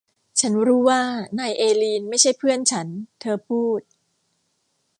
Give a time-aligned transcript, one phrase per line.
[0.39, 1.01] ฉันรู้ว่า
[1.39, 2.87] นายเอลีนไม่ใช่เพื่อนฉัน
[3.21, 3.81] เธอพูด